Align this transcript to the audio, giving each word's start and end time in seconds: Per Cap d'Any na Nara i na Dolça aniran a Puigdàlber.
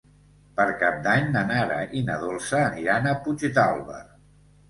Per 0.59 0.63
Cap 0.83 0.95
d'Any 1.07 1.27
na 1.35 1.43
Nara 1.49 1.77
i 2.01 2.01
na 2.09 2.17
Dolça 2.23 2.63
aniran 2.69 3.09
a 3.09 3.15
Puigdàlber. 3.27 4.01